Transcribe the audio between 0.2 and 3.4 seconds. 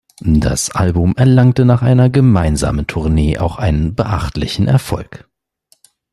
Das Album erlangte nach einer gemeinsamen Tournee